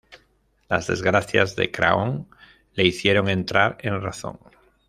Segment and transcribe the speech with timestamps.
[0.67, 2.27] Las desgracias de Craon
[2.73, 4.39] le hicieron entrar en razón.